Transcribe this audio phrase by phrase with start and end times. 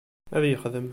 [0.35, 0.87] Ad yexdem.